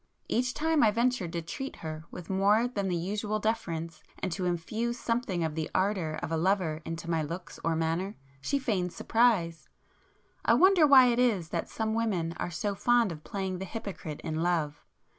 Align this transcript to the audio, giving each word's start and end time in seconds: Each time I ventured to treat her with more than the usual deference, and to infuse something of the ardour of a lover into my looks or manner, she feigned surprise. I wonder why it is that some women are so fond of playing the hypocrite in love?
Each 0.27 0.55
time 0.55 0.81
I 0.81 0.89
ventured 0.89 1.31
to 1.33 1.43
treat 1.43 1.75
her 1.85 2.05
with 2.09 2.27
more 2.27 2.67
than 2.67 2.87
the 2.87 2.95
usual 2.95 3.37
deference, 3.37 4.01
and 4.17 4.31
to 4.31 4.45
infuse 4.45 4.97
something 4.97 5.43
of 5.43 5.53
the 5.53 5.69
ardour 5.75 6.17
of 6.23 6.31
a 6.31 6.37
lover 6.37 6.81
into 6.85 7.07
my 7.07 7.21
looks 7.21 7.59
or 7.63 7.75
manner, 7.75 8.15
she 8.41 8.57
feigned 8.57 8.93
surprise. 8.93 9.69
I 10.43 10.55
wonder 10.55 10.87
why 10.87 11.09
it 11.09 11.19
is 11.19 11.49
that 11.49 11.69
some 11.69 11.93
women 11.93 12.33
are 12.37 12.49
so 12.49 12.73
fond 12.73 13.11
of 13.11 13.23
playing 13.23 13.59
the 13.59 13.65
hypocrite 13.65 14.21
in 14.23 14.41
love? 14.41 14.83